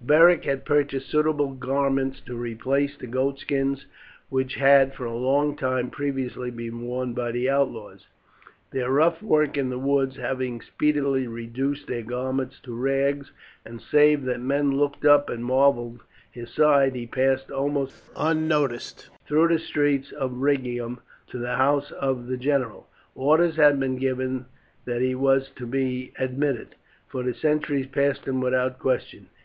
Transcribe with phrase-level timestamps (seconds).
[0.00, 3.86] Beric had purchased suitable garments to replace the goatskins
[4.28, 8.04] which had for a long time previously been worn by the outlaws,
[8.72, 13.30] their rough work in the woods having speedily reduced their garments to rags,
[13.64, 19.46] and save that men looked up and marvelled his size, he passed almost unnoticed through
[19.46, 20.98] the streets of Rhegium
[21.28, 22.88] to the house of the general.
[23.14, 24.46] Orders had been given
[24.86, 26.74] that he was to be admitted,
[27.06, 29.28] for the sentries passed him without question.